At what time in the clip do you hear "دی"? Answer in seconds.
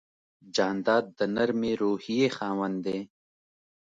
2.85-2.99